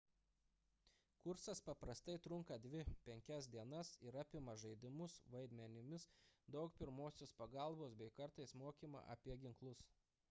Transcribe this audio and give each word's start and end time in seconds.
kursas 1.25 1.59
paprastai 1.67 2.15
trunka 2.27 2.57
2–5 2.63 3.37
dienas 3.57 3.91
ir 4.09 4.17
apima 4.23 4.57
žaidimus 4.63 5.19
vaidmenimis 5.37 6.09
daug 6.57 6.75
pirmosios 6.81 7.37
pagalbos 7.45 7.97
bei 8.03 8.11
kartais 8.23 8.59
mokymą 8.65 9.07
apie 9.19 9.41
ginklus 9.47 9.89